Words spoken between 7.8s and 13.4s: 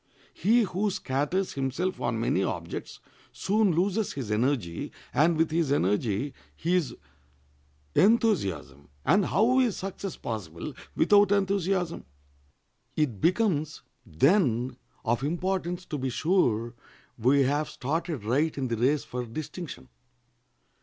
enthusiasm—and how is success possible without enthusiasm? It